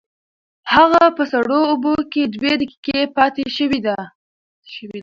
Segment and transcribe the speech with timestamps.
[0.73, 3.97] هغه په سړو اوبو کې دوه دقیقې پاتې شوې ده.